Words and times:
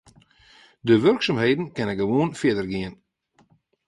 De 0.87 0.95
wurksumheden 1.03 1.67
kinne 1.75 1.95
gewoan 2.01 2.31
fierder 2.39 2.67
gean. 2.73 2.95